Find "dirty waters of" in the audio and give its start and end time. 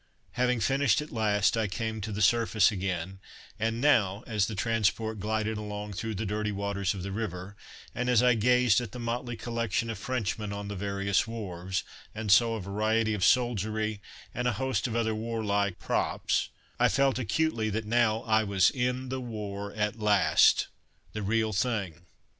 6.25-7.03